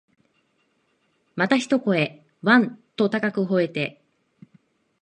[1.35, 4.01] また一声、わん、と高く吠えて、